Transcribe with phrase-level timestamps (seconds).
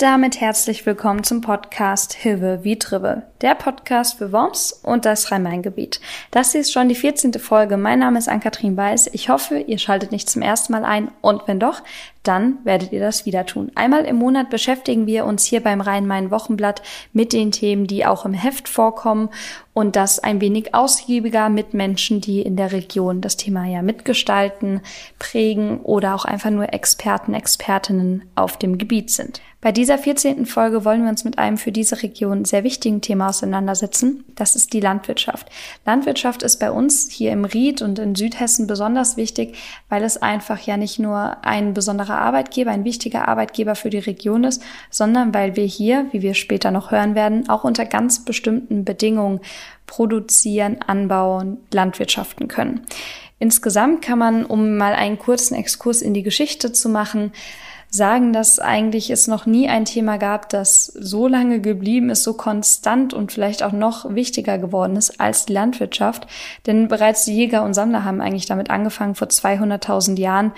[0.00, 5.30] Und damit herzlich willkommen zum Podcast Hilfe wie Tribbe, der Podcast für Worms und das
[5.30, 6.00] Rhein-Main-Gebiet.
[6.30, 7.34] Das hier ist schon die 14.
[7.34, 7.76] Folge.
[7.76, 9.10] Mein Name ist Ann-Kathrin Weiß.
[9.12, 11.82] Ich hoffe, ihr schaltet nicht zum ersten Mal ein und wenn doch,
[12.22, 13.72] dann werdet ihr das wieder tun.
[13.74, 18.34] Einmal im Monat beschäftigen wir uns hier beim Rhein-Main-Wochenblatt mit den Themen, die auch im
[18.34, 19.30] Heft vorkommen
[19.72, 24.80] und das ein wenig ausgiebiger mit Menschen, die in der Region das Thema ja mitgestalten,
[25.18, 29.40] prägen oder auch einfach nur Experten, Expertinnen auf dem Gebiet sind.
[29.62, 30.46] Bei dieser 14.
[30.46, 34.24] Folge wollen wir uns mit einem für diese Region sehr wichtigen Thema auseinandersetzen.
[34.34, 35.50] Das ist die Landwirtschaft.
[35.84, 39.58] Landwirtschaft ist bei uns hier im Ried und in Südhessen besonders wichtig,
[39.90, 44.44] weil es einfach ja nicht nur ein besonderer Arbeitgeber, ein wichtiger Arbeitgeber für die Region
[44.44, 48.84] ist, sondern weil wir hier, wie wir später noch hören werden, auch unter ganz bestimmten
[48.84, 49.40] Bedingungen
[49.86, 52.82] produzieren, anbauen, landwirtschaften können.
[53.38, 57.32] Insgesamt kann man, um mal einen kurzen Exkurs in die Geschichte zu machen,
[57.90, 62.34] sagen, dass eigentlich es noch nie ein Thema gab, das so lange geblieben ist, so
[62.34, 66.28] konstant und vielleicht auch noch wichtiger geworden ist als die Landwirtschaft.
[66.66, 70.52] Denn bereits die Jäger und Sammler haben eigentlich damit angefangen, vor 200.000 Jahren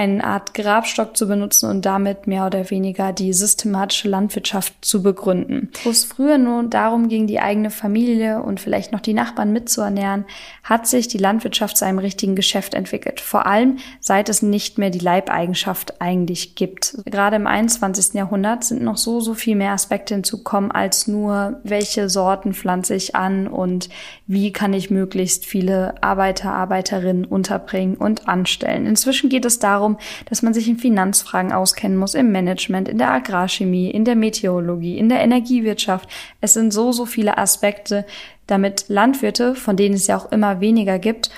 [0.00, 5.70] eine Art Grabstock zu benutzen und damit mehr oder weniger die systematische Landwirtschaft zu begründen.
[5.84, 10.24] Wo es früher nur darum ging, die eigene Familie und vielleicht noch die Nachbarn mitzuernähren,
[10.62, 13.20] hat sich die Landwirtschaft zu einem richtigen Geschäft entwickelt.
[13.20, 16.96] Vor allem seit es nicht mehr die Leibeigenschaft eigentlich gibt.
[17.04, 18.14] Gerade im 21.
[18.14, 23.14] Jahrhundert sind noch so, so viel mehr Aspekte hinzukommen als nur, welche Sorten pflanze ich
[23.14, 23.88] an und
[24.26, 28.86] wie kann ich möglichst viele Arbeiter, Arbeiterinnen unterbringen und anstellen.
[28.86, 32.98] Inzwischen geht es darum, darum, dass man sich in Finanzfragen auskennen muss, im Management, in
[32.98, 36.08] der Agrarchemie, in der Meteorologie, in der Energiewirtschaft.
[36.40, 38.04] Es sind so, so viele Aspekte,
[38.46, 41.30] damit Landwirte, von denen es ja auch immer weniger gibt,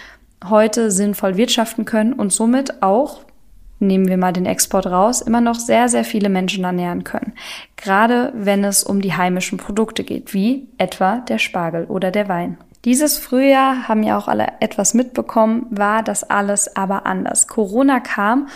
[0.49, 3.21] heute sinnvoll wirtschaften können und somit auch
[3.79, 7.33] nehmen wir mal den Export raus, immer noch sehr, sehr viele Menschen ernähren können.
[7.77, 12.59] Gerade wenn es um die heimischen Produkte geht, wie etwa der Spargel oder der Wein.
[12.85, 17.47] Dieses Frühjahr haben ja auch alle etwas mitbekommen, war das alles aber anders.
[17.47, 18.49] Corona kam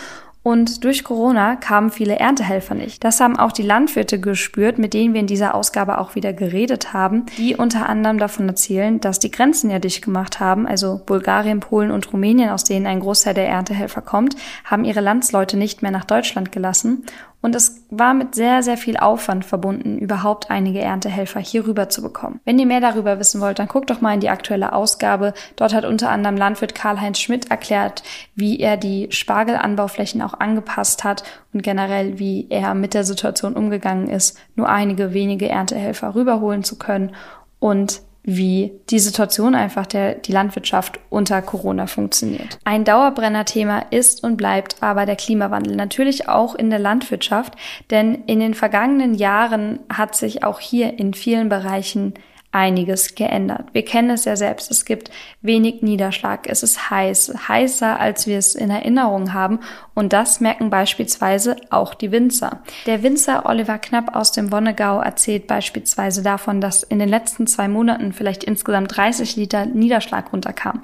[0.43, 3.03] und durch Corona kamen viele Erntehelfer nicht.
[3.05, 6.93] Das haben auch die Landwirte gespürt, mit denen wir in dieser Ausgabe auch wieder geredet
[6.93, 10.67] haben, die unter anderem davon erzählen, dass die Grenzen ja dicht gemacht haben.
[10.67, 15.57] Also Bulgarien, Polen und Rumänien, aus denen ein Großteil der Erntehelfer kommt, haben ihre Landsleute
[15.57, 17.05] nicht mehr nach Deutschland gelassen.
[17.39, 22.01] Und es war mit sehr, sehr viel Aufwand verbunden, überhaupt einige Erntehelfer hier rüber zu
[22.01, 22.39] bekommen.
[22.45, 25.33] Wenn ihr mehr darüber wissen wollt, dann guckt doch mal in die aktuelle Ausgabe.
[25.55, 28.01] Dort hat unter anderem Landwirt Karl-Heinz Schmidt erklärt,
[28.35, 34.09] wie er die Spargelanbauflächen auch angepasst hat und generell, wie er mit der Situation umgegangen
[34.09, 37.15] ist, nur einige wenige Erntehelfer rüberholen zu können
[37.59, 42.59] und wie die Situation einfach der, die Landwirtschaft unter Corona funktioniert.
[42.65, 45.77] Ein Dauerbrenner-Thema ist und bleibt aber der Klimawandel.
[45.77, 47.53] Natürlich auch in der Landwirtschaft,
[47.89, 52.15] denn in den vergangenen Jahren hat sich auch hier in vielen Bereichen
[52.51, 53.67] einiges geändert.
[53.73, 54.71] Wir kennen es ja selbst.
[54.71, 55.09] Es gibt
[55.41, 56.47] wenig Niederschlag.
[56.49, 59.59] Es ist heiß, heißer, als wir es in Erinnerung haben.
[59.97, 62.61] Und das merken beispielsweise auch die Winzer.
[62.85, 67.67] Der Winzer Oliver Knapp aus dem Wonnegau erzählt beispielsweise davon, dass in den letzten zwei
[67.67, 70.83] Monaten vielleicht insgesamt 30 Liter Niederschlag runterkam.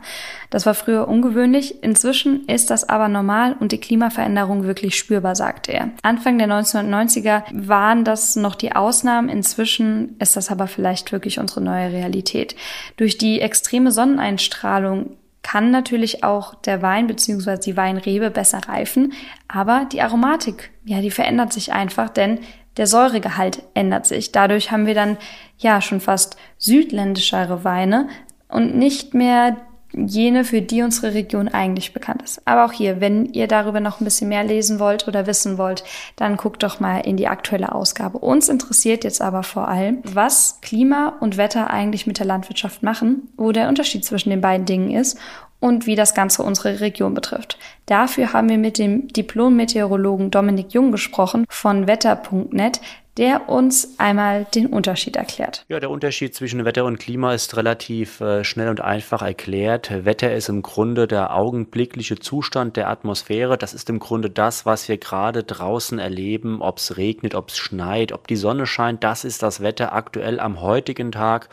[0.49, 1.83] Das war früher ungewöhnlich.
[1.83, 5.91] Inzwischen ist das aber normal und die Klimaveränderung wirklich spürbar, sagte er.
[6.01, 9.29] Anfang der 1990er waren das noch die Ausnahmen.
[9.29, 12.55] Inzwischen ist das aber vielleicht wirklich unsere neue Realität.
[12.97, 15.11] Durch die extreme Sonneneinstrahlung
[15.43, 17.57] kann natürlich auch der Wein bzw.
[17.57, 19.13] die Weinrebe besser reifen,
[19.47, 22.39] aber die Aromatik, ja, die verändert sich einfach, denn
[22.77, 24.31] der Säuregehalt ändert sich.
[24.31, 25.17] Dadurch haben wir dann
[25.57, 28.07] ja schon fast südländischere Weine
[28.47, 29.57] und nicht mehr
[29.95, 32.41] jene, für die unsere Region eigentlich bekannt ist.
[32.45, 35.83] Aber auch hier, wenn ihr darüber noch ein bisschen mehr lesen wollt oder wissen wollt,
[36.15, 38.17] dann guckt doch mal in die aktuelle Ausgabe.
[38.17, 43.29] Uns interessiert jetzt aber vor allem, was Klima und Wetter eigentlich mit der Landwirtschaft machen,
[43.37, 45.17] wo der Unterschied zwischen den beiden Dingen ist
[45.63, 47.57] und wie das Ganze unsere Region betrifft.
[47.85, 52.81] Dafür haben wir mit dem Diplom-Meteorologen Dominik Jung gesprochen von wetter.net,
[53.17, 55.65] der uns einmal den Unterschied erklärt.
[55.67, 60.05] Ja, der Unterschied zwischen Wetter und Klima ist relativ äh, schnell und einfach erklärt.
[60.05, 63.57] Wetter ist im Grunde der augenblickliche Zustand der Atmosphäre.
[63.57, 67.57] Das ist im Grunde das, was wir gerade draußen erleben, ob es regnet, ob es
[67.57, 69.03] schneit, ob die Sonne scheint.
[69.03, 71.49] Das ist das Wetter aktuell am heutigen Tag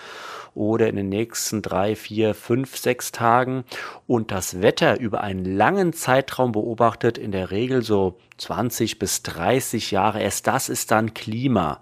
[0.54, 3.64] oder in den nächsten drei, vier, fünf, sechs Tagen
[4.06, 9.90] und das Wetter über einen langen Zeitraum beobachtet, in der Regel so 20 bis 30
[9.90, 11.80] Jahre erst, das ist dann Klima.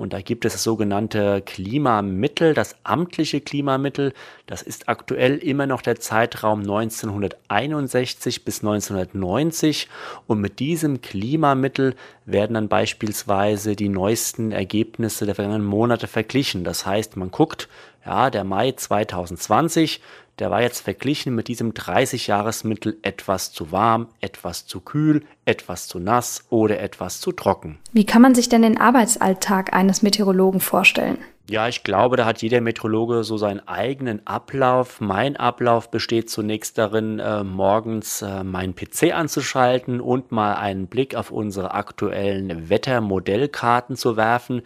[0.00, 4.14] Und da gibt es das sogenannte Klimamittel, das amtliche Klimamittel.
[4.46, 9.90] Das ist aktuell immer noch der Zeitraum 1961 bis 1990.
[10.26, 16.64] Und mit diesem Klimamittel werden dann beispielsweise die neuesten Ergebnisse der vergangenen Monate verglichen.
[16.64, 17.68] Das heißt, man guckt,
[18.06, 20.00] ja, der Mai 2020,
[20.40, 25.98] der war jetzt verglichen mit diesem 30-Jahres-Mittel etwas zu warm, etwas zu kühl, etwas zu
[25.98, 27.78] nass oder etwas zu trocken.
[27.92, 31.18] Wie kann man sich denn den Arbeitsalltag eines Meteorologen vorstellen?
[31.50, 35.00] Ja, ich glaube, da hat jeder Meteorologe so seinen eigenen Ablauf.
[35.00, 41.16] Mein Ablauf besteht zunächst darin, äh, morgens äh, meinen PC anzuschalten und mal einen Blick
[41.16, 44.62] auf unsere aktuellen Wettermodellkarten zu werfen.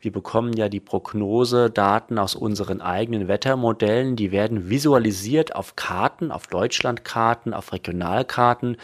[0.00, 4.14] Wir bekommen ja die Prognosedaten aus unseren eigenen Wettermodellen.
[4.14, 8.76] Die werden visualisiert auf Karten, auf Deutschlandkarten, auf Regionalkarten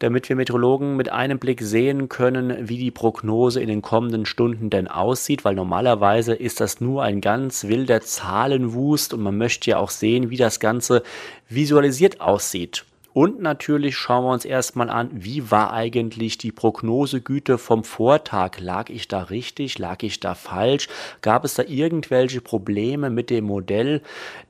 [0.00, 4.68] damit wir Meteorologen mit einem Blick sehen können, wie die Prognose in den kommenden Stunden
[4.68, 9.78] denn aussieht, weil normalerweise ist das nur ein ganz wilder Zahlenwust und man möchte ja
[9.78, 11.02] auch sehen, wie das Ganze
[11.48, 12.84] visualisiert aussieht.
[13.12, 18.60] Und natürlich schauen wir uns erstmal an, wie war eigentlich die Prognosegüte vom Vortag?
[18.60, 19.78] Lag ich da richtig?
[19.78, 20.88] Lag ich da falsch?
[21.20, 24.02] Gab es da irgendwelche Probleme mit dem Modell?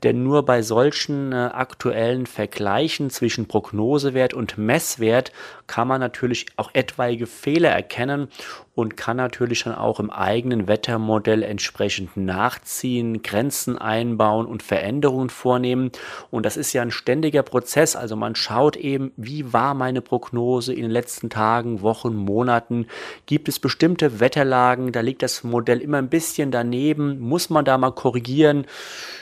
[0.03, 5.33] Denn nur bei solchen äh, aktuellen Vergleichen zwischen Prognosewert und Messwert
[5.67, 8.29] kann man natürlich auch etwaige Fehler erkennen
[8.75, 15.91] und kann natürlich dann auch im eigenen Wettermodell entsprechend nachziehen, Grenzen einbauen und Veränderungen vornehmen.
[16.31, 17.97] Und das ist ja ein ständiger Prozess.
[17.97, 22.87] Also man schaut eben, wie war meine Prognose in den letzten Tagen, Wochen, Monaten.
[23.27, 27.77] Gibt es bestimmte Wetterlagen, da liegt das Modell immer ein bisschen daneben, muss man da
[27.77, 28.67] mal korrigieren.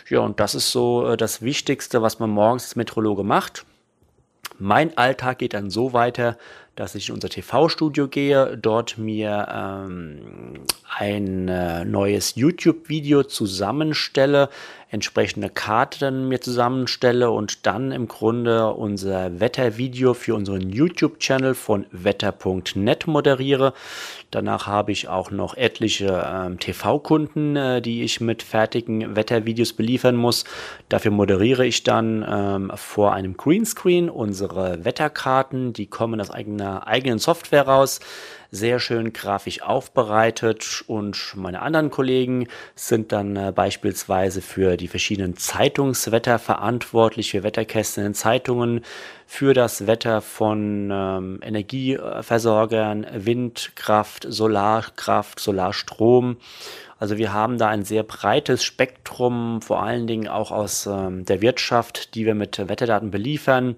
[0.09, 3.65] Ja, und das ist so äh, das Wichtigste, was man morgens als Meteorologe macht.
[4.59, 6.37] Mein Alltag geht dann so weiter,
[6.79, 10.63] dass ich in unser TV-Studio gehe, dort mir ähm,
[10.97, 14.49] ein äh, neues YouTube-Video zusammenstelle,
[14.91, 23.07] entsprechende Karten mir zusammenstelle und dann im Grunde unser Wettervideo für unseren YouTube-Channel von wetter.net
[23.07, 23.75] moderiere.
[24.31, 30.17] Danach habe ich auch noch etliche ähm, TV-Kunden, äh, die ich mit fertigen Wettervideos beliefern
[30.17, 30.45] muss.
[30.89, 35.75] Dafür moderiere ich dann ähm, vor einem Greenscreen unsere Wetterkarten.
[35.75, 38.01] Die kommen aus eigener eigenen Software raus
[38.51, 45.37] sehr schön grafisch aufbereitet und meine anderen Kollegen sind dann äh, beispielsweise für die verschiedenen
[45.37, 48.81] Zeitungswetter verantwortlich, für Wetterkästen in Zeitungen,
[49.27, 56.39] für das Wetter von ähm, Energieversorgern, Windkraft, Solarkraft, Solarstrom.
[57.01, 61.41] Also wir haben da ein sehr breites Spektrum, vor allen Dingen auch aus ähm, der
[61.41, 63.77] Wirtschaft, die wir mit Wetterdaten beliefern,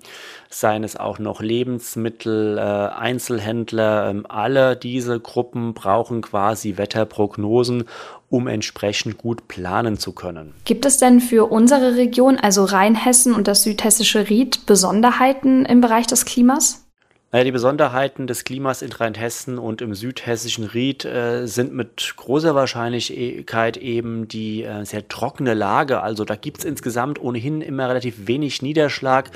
[0.48, 7.84] seien es auch noch Lebensmittel, äh, Einzelhändler, ähm, alle diese Gruppen brauchen quasi Wetterprognosen,
[8.30, 10.54] um entsprechend gut planen zu können.
[10.64, 16.06] Gibt es denn für unsere Region, also Rheinhessen und das südhessische Ried, Besonderheiten im Bereich
[16.06, 16.89] des Klimas?
[17.32, 22.56] Naja, die Besonderheiten des Klimas in Rheinhessen und im südhessischen Ried äh, sind mit großer
[22.56, 26.00] Wahrscheinlichkeit eben die äh, sehr trockene Lage.
[26.02, 29.30] Also da gibt es insgesamt ohnehin immer relativ wenig Niederschlag.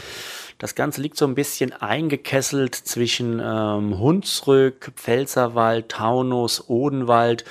[0.59, 7.45] Das Ganze liegt so ein bisschen eingekesselt zwischen ähm, Hunsrück, Pfälzerwald, Taunus, Odenwald.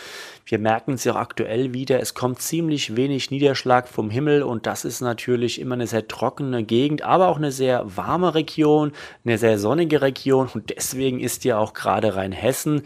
[0.46, 4.66] Wir merken es ja auch aktuell wieder, es kommt ziemlich wenig Niederschlag vom Himmel und
[4.66, 8.92] das ist natürlich immer eine sehr trockene Gegend, aber auch eine sehr warme Region,
[9.24, 12.82] eine sehr sonnige Region und deswegen ist ja auch gerade Rheinhessen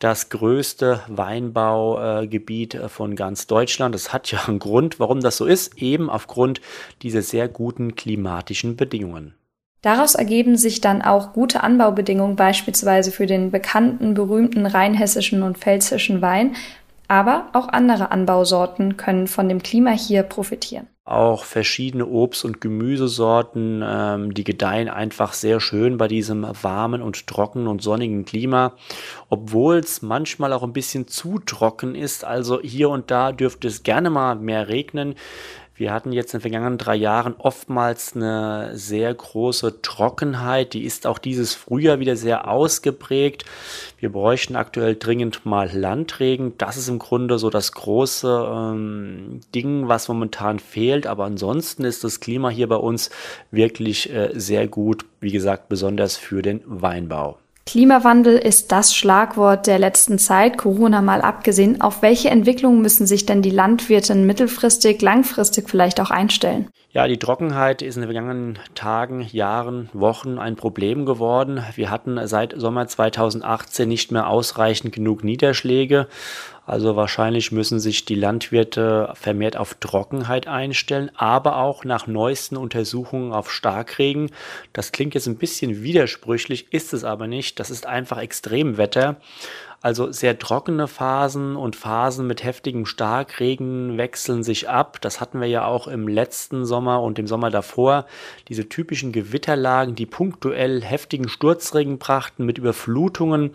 [0.00, 3.94] das größte Weinbaugebiet äh, von ganz Deutschland.
[3.94, 6.60] Das hat ja einen Grund, warum das so ist, eben aufgrund
[7.02, 9.34] dieser sehr guten klimatischen Bedingungen.
[9.80, 16.20] Daraus ergeben sich dann auch gute Anbaubedingungen beispielsweise für den bekannten, berühmten rheinhessischen und pfälzischen
[16.20, 16.56] Wein,
[17.08, 20.86] aber auch andere Anbausorten können von dem Klima hier profitieren.
[21.06, 27.26] Auch verschiedene Obst- und Gemüsesorten, ähm, die gedeihen einfach sehr schön bei diesem warmen und
[27.26, 28.74] trockenen und sonnigen Klima,
[29.30, 32.26] obwohl es manchmal auch ein bisschen zu trocken ist.
[32.26, 35.14] Also hier und da dürfte es gerne mal mehr regnen.
[35.78, 40.74] Wir hatten jetzt in den vergangenen drei Jahren oftmals eine sehr große Trockenheit.
[40.74, 43.44] Die ist auch dieses Frühjahr wieder sehr ausgeprägt.
[43.96, 46.58] Wir bräuchten aktuell dringend mal Landregen.
[46.58, 51.06] Das ist im Grunde so das große ähm, Ding, was momentan fehlt.
[51.06, 53.10] Aber ansonsten ist das Klima hier bei uns
[53.52, 55.04] wirklich äh, sehr gut.
[55.20, 57.38] Wie gesagt, besonders für den Weinbau.
[57.68, 61.82] Klimawandel ist das Schlagwort der letzten Zeit, Corona mal abgesehen.
[61.82, 66.70] Auf welche Entwicklungen müssen sich denn die Landwirte mittelfristig, langfristig vielleicht auch einstellen?
[66.98, 71.62] Ja, die Trockenheit ist in den vergangenen Tagen, Jahren, Wochen ein Problem geworden.
[71.76, 76.08] Wir hatten seit Sommer 2018 nicht mehr ausreichend genug Niederschläge.
[76.66, 83.32] Also wahrscheinlich müssen sich die Landwirte vermehrt auf Trockenheit einstellen, aber auch nach neuesten Untersuchungen
[83.32, 84.32] auf Starkregen.
[84.72, 87.60] Das klingt jetzt ein bisschen widersprüchlich, ist es aber nicht.
[87.60, 89.18] Das ist einfach Extremwetter.
[89.80, 95.00] Also sehr trockene Phasen und Phasen mit heftigem Starkregen wechseln sich ab.
[95.00, 98.06] Das hatten wir ja auch im letzten Sommer und im Sommer davor.
[98.48, 103.52] Diese typischen Gewitterlagen, die punktuell heftigen Sturzregen brachten mit Überflutungen.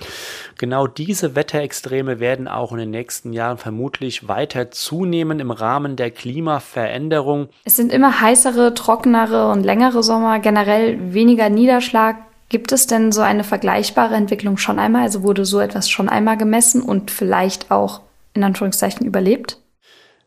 [0.57, 6.11] Genau diese Wetterextreme werden auch in den nächsten Jahren vermutlich weiter zunehmen im Rahmen der
[6.11, 7.49] Klimaveränderung.
[7.65, 12.15] Es sind immer heißere, trockenere und längere Sommer, generell weniger Niederschlag.
[12.49, 15.03] Gibt es denn so eine vergleichbare Entwicklung schon einmal?
[15.03, 18.01] Also wurde so etwas schon einmal gemessen und vielleicht auch
[18.33, 19.59] in Anführungszeichen überlebt?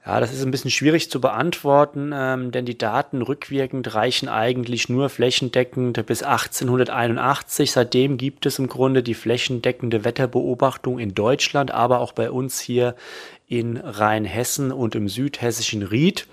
[0.07, 4.89] Ja, das ist ein bisschen schwierig zu beantworten, ähm, denn die Daten rückwirkend reichen eigentlich
[4.89, 7.73] nur flächendeckend bis 1881.
[7.73, 12.95] Seitdem gibt es im Grunde die flächendeckende Wetterbeobachtung in Deutschland, aber auch bei uns hier
[13.49, 16.29] in Rheinhessen und im südhessischen Ried.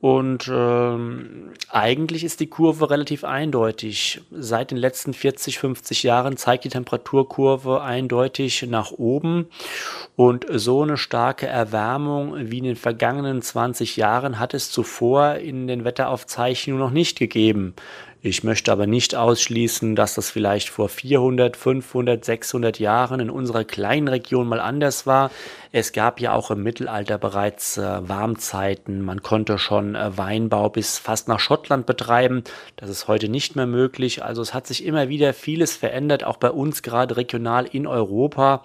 [0.00, 4.20] Und ähm, eigentlich ist die Kurve relativ eindeutig.
[4.30, 9.46] Seit den letzten 40, 50 Jahren zeigt die Temperaturkurve eindeutig nach oben.
[10.14, 15.66] Und so eine starke Erwärmung wie in den vergangenen 20 Jahren hat es zuvor in
[15.66, 17.74] den Wetteraufzeichnungen noch nicht gegeben.
[18.22, 23.64] Ich möchte aber nicht ausschließen, dass das vielleicht vor 400, 500, 600 Jahren in unserer
[23.64, 25.30] kleinen Region mal anders war.
[25.70, 29.02] Es gab ja auch im Mittelalter bereits äh, Warmzeiten.
[29.02, 32.42] Man konnte schon äh, Weinbau bis fast nach Schottland betreiben.
[32.76, 34.24] Das ist heute nicht mehr möglich.
[34.24, 38.64] Also es hat sich immer wieder vieles verändert, auch bei uns gerade regional in Europa.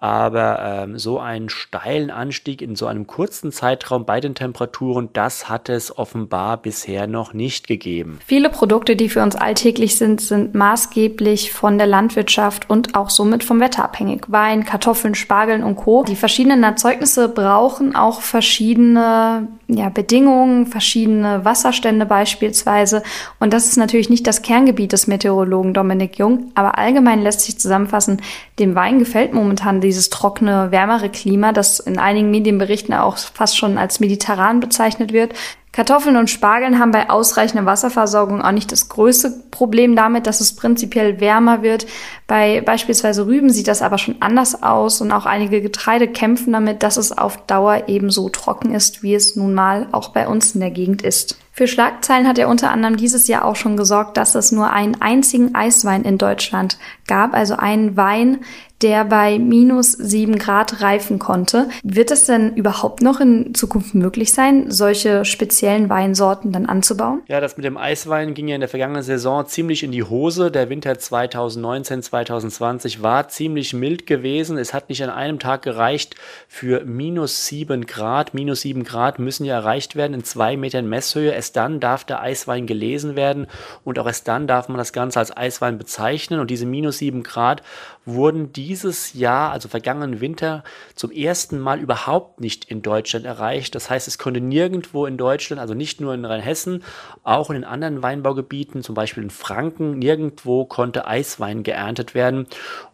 [0.00, 5.48] Aber ähm, so einen steilen Anstieg in so einem kurzen Zeitraum bei den Temperaturen, das
[5.48, 8.20] hat es offenbar bisher noch nicht gegeben.
[8.24, 13.42] Viele Produkte, die für uns alltäglich sind, sind maßgeblich von der Landwirtschaft und auch somit
[13.42, 14.26] vom Wetter abhängig.
[14.28, 16.04] Wein, Kartoffeln, Spargeln und Co.
[16.04, 23.02] Die verschiedenen Erzeugnisse brauchen auch verschiedene ja, Bedingungen, verschiedene Wasserstände beispielsweise.
[23.38, 27.58] Und das ist natürlich nicht das Kerngebiet des Meteorologen Dominik Jung, aber allgemein lässt sich
[27.58, 28.22] zusammenfassen,
[28.58, 33.76] dem Wein gefällt momentan dieses trockene, wärmere Klima, das in einigen Medienberichten auch fast schon
[33.76, 35.34] als mediterran bezeichnet wird.
[35.78, 40.56] Kartoffeln und Spargeln haben bei ausreichender Wasserversorgung auch nicht das größte Problem damit, dass es
[40.56, 41.86] prinzipiell wärmer wird.
[42.26, 46.82] Bei beispielsweise Rüben sieht das aber schon anders aus und auch einige Getreide kämpfen damit,
[46.82, 50.62] dass es auf Dauer ebenso trocken ist, wie es nun mal auch bei uns in
[50.62, 51.38] der Gegend ist.
[51.58, 55.02] Für Schlagzeilen hat er unter anderem dieses Jahr auch schon gesorgt, dass es nur einen
[55.02, 58.44] einzigen Eiswein in Deutschland gab, also einen Wein,
[58.82, 61.68] der bei minus sieben Grad reifen konnte.
[61.82, 67.22] Wird es denn überhaupt noch in Zukunft möglich sein, solche speziellen Weinsorten dann anzubauen?
[67.26, 70.50] Ja, das mit dem Eiswein ging ja in der vergangenen Saison ziemlich in die Hose.
[70.50, 74.58] Der Winter 2019, 2020 war ziemlich mild gewesen.
[74.58, 76.14] Es hat nicht an einem Tag gereicht
[76.46, 78.32] für minus sieben Grad.
[78.32, 81.34] Minus sieben Grad müssen ja erreicht werden in zwei Metern Messhöhe.
[81.48, 83.46] Erst dann darf der Eiswein gelesen werden
[83.82, 86.40] und auch erst dann darf man das Ganze als Eiswein bezeichnen.
[86.40, 87.62] Und diese minus sieben Grad
[88.04, 90.62] wurden dieses Jahr, also vergangenen Winter,
[90.94, 93.74] zum ersten Mal überhaupt nicht in Deutschland erreicht.
[93.74, 96.84] Das heißt, es konnte nirgendwo in Deutschland, also nicht nur in Rheinhessen,
[97.22, 102.46] auch in den anderen Weinbaugebieten, zum Beispiel in Franken, nirgendwo konnte Eiswein geerntet werden.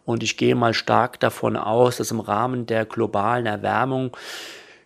[0.05, 4.15] Und ich gehe mal stark davon aus, dass im Rahmen der globalen Erwärmung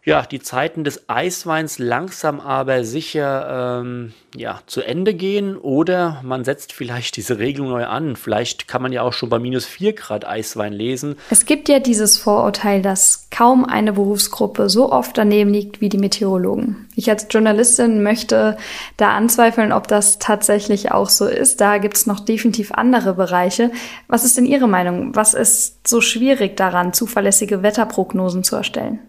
[0.09, 6.43] ja, die Zeiten des Eisweins langsam aber sicher ähm, ja, zu Ende gehen oder man
[6.43, 8.15] setzt vielleicht diese Regelung neu an.
[8.15, 11.15] Vielleicht kann man ja auch schon bei minus 4 Grad Eiswein lesen.
[11.29, 15.99] Es gibt ja dieses Vorurteil, dass kaum eine Berufsgruppe so oft daneben liegt wie die
[15.99, 16.87] Meteorologen.
[16.95, 18.57] Ich als Journalistin möchte
[18.97, 21.61] da anzweifeln, ob das tatsächlich auch so ist.
[21.61, 23.71] Da gibt es noch definitiv andere Bereiche.
[24.07, 25.15] Was ist denn Ihre Meinung?
[25.15, 28.99] Was ist so schwierig daran, zuverlässige Wetterprognosen zu erstellen?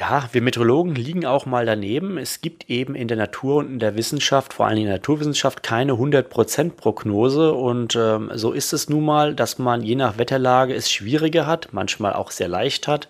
[0.00, 2.18] Ja, wir Meteorologen liegen auch mal daneben.
[2.18, 5.64] Es gibt eben in der Natur und in der Wissenschaft, vor allem in der Naturwissenschaft,
[5.64, 7.52] keine 100% Prognose.
[7.52, 11.70] Und ähm, so ist es nun mal, dass man je nach Wetterlage es schwieriger hat,
[11.72, 13.08] manchmal auch sehr leicht hat.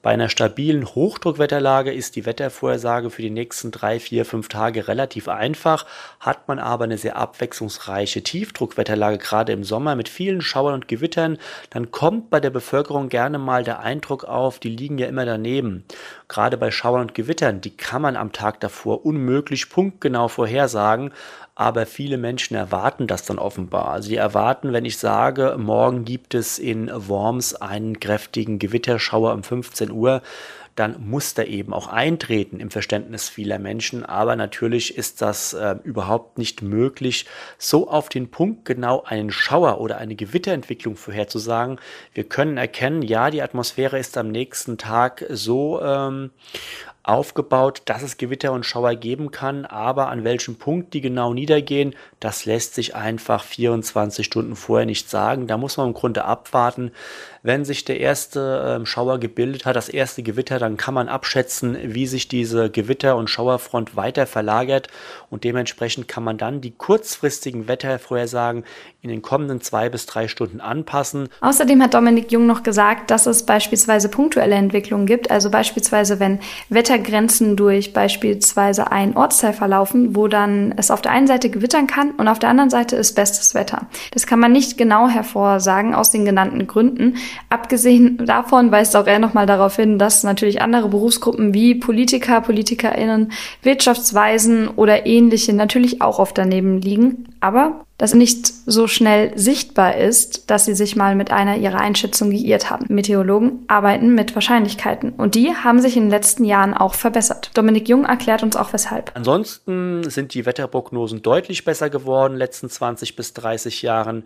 [0.00, 5.28] Bei einer stabilen Hochdruckwetterlage ist die Wettervorhersage für die nächsten drei, vier, fünf Tage relativ
[5.28, 5.84] einfach.
[6.20, 11.36] Hat man aber eine sehr abwechslungsreiche Tiefdruckwetterlage, gerade im Sommer mit vielen Schauern und Gewittern,
[11.68, 15.84] dann kommt bei der Bevölkerung gerne mal der Eindruck auf, die liegen ja immer daneben
[16.30, 21.12] gerade bei Schauern und Gewittern, die kann man am Tag davor unmöglich punktgenau vorhersagen,
[21.54, 24.00] aber viele Menschen erwarten das dann offenbar.
[24.00, 29.90] Sie erwarten, wenn ich sage, morgen gibt es in Worms einen kräftigen Gewitterschauer um 15
[29.90, 30.22] Uhr,
[30.76, 34.04] dann muss der eben auch eintreten im Verständnis vieler Menschen.
[34.04, 37.26] Aber natürlich ist das äh, überhaupt nicht möglich,
[37.58, 41.78] so auf den Punkt genau einen Schauer oder eine Gewitterentwicklung vorherzusagen.
[42.14, 46.30] Wir können erkennen, ja, die Atmosphäre ist am nächsten Tag so ähm,
[47.02, 51.94] aufgebaut, dass es Gewitter und Schauer geben kann, aber an welchem Punkt die genau niedergehen,
[52.20, 55.46] das lässt sich einfach 24 Stunden vorher nicht sagen.
[55.46, 56.92] Da muss man im Grunde abwarten.
[57.42, 61.78] Wenn sich der erste äh, Schauer gebildet hat, das erste Gewitter, dann kann man abschätzen,
[61.82, 64.88] wie sich diese Gewitter- und Schauerfront weiter verlagert
[65.30, 68.64] und dementsprechend kann man dann die kurzfristigen Wettervorhersagen
[69.02, 71.28] in den kommenden zwei bis drei Stunden anpassen.
[71.40, 76.38] Außerdem hat Dominik Jung noch gesagt, dass es beispielsweise punktuelle Entwicklungen gibt, also beispielsweise wenn
[76.68, 82.10] Wettergrenzen durch beispielsweise einen Ortsteil verlaufen, wo dann es auf der einen Seite gewittern kann
[82.12, 83.86] und auf der anderen Seite ist bestes Wetter.
[84.10, 87.16] Das kann man nicht genau hervorsagen aus den genannten Gründen.
[87.48, 93.32] Abgesehen davon weist auch er nochmal darauf hin, dass natürlich andere Berufsgruppen wie Politiker, PolitikerInnen,
[93.62, 97.28] Wirtschaftsweisen oder ähnliche natürlich auch oft daneben liegen.
[97.40, 102.32] Aber das nicht so schnell sichtbar ist, dass sie sich mal mit einer ihrer Einschätzungen
[102.32, 102.86] geirrt haben.
[102.88, 107.50] Meteorologen arbeiten mit Wahrscheinlichkeiten und die haben sich in den letzten Jahren auch verbessert.
[107.52, 109.12] Dominik Jung erklärt uns auch weshalb.
[109.14, 114.24] Ansonsten sind die Wetterprognosen deutlich besser geworden in den letzten 20 bis 30 Jahren.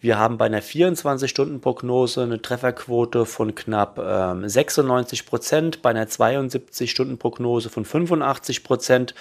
[0.00, 7.70] Wir haben bei einer 24-Stunden-Prognose eine Trefferquote von knapp ähm, 96 Prozent, bei einer 72-Stunden-Prognose
[7.70, 9.14] von 85 Prozent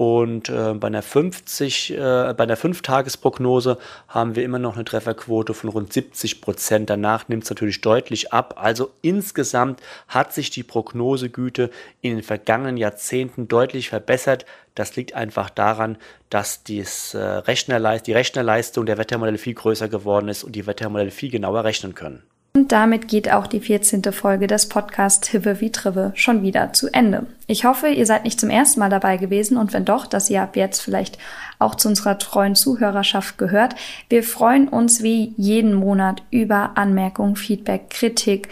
[0.00, 1.96] und äh, bei einer 50, äh,
[2.34, 3.76] bei einer 5-Tages-Prognose
[4.08, 6.88] haben wir immer noch eine Trefferquote von rund 70 Prozent.
[6.88, 8.54] Danach nimmt es natürlich deutlich ab.
[8.56, 11.68] Also insgesamt hat sich die Prognosegüte
[12.00, 14.46] in den vergangenen Jahrzehnten deutlich verbessert.
[14.74, 15.98] Das liegt einfach daran,
[16.30, 21.10] dass dies, äh, Rechnerleist die Rechnerleistung der Wettermodelle viel größer geworden ist und die Wettermodelle
[21.10, 22.22] viel genauer rechnen können.
[22.52, 24.02] Und damit geht auch die 14.
[24.12, 27.26] Folge des Podcasts Hive wie Trive schon wieder zu Ende.
[27.46, 30.42] Ich hoffe, ihr seid nicht zum ersten Mal dabei gewesen und wenn doch, dass ihr
[30.42, 31.16] ab jetzt vielleicht
[31.60, 33.76] auch zu unserer treuen Zuhörerschaft gehört.
[34.08, 38.48] Wir freuen uns wie jeden Monat über Anmerkungen, Feedback, Kritik,